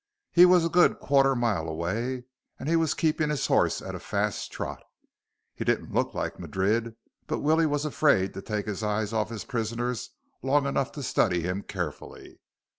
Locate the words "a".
0.65-0.69, 3.93-3.99